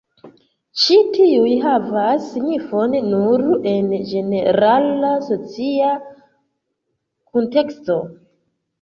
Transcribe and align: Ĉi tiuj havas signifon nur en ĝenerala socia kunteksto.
Ĉi 0.83 0.95
tiuj 1.17 1.51
havas 1.65 2.25
signifon 2.31 2.97
nur 3.11 3.45
en 3.75 3.93
ĝenerala 4.15 5.15
socia 5.31 5.95
kunteksto. 6.09 8.05